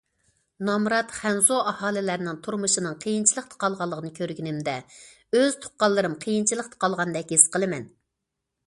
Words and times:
نامرات 0.67 1.11
خەنزۇ 1.17 1.57
ئاھالىلەرنىڭ 1.71 2.39
تۇرمۇشىنىڭ 2.47 2.97
قىيىنچىلىقتا 3.05 3.61
قالغىنىنى 3.65 4.11
كۆرگىنىمدە 4.21 4.75
ئۆز 5.41 5.61
تۇغقانلىرىم 5.67 6.19
قىيىنچىلىقتا 6.27 6.85
قالغاندەك 6.87 7.37
ھېس 7.39 7.49
قىلىمەن. 7.57 7.89